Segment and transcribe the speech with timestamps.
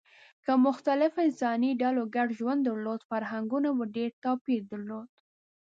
[0.43, 5.09] که مختلفو انساني ډلو ګډ ژوند درلود، فرهنګونو به ډېر توپیر درلود.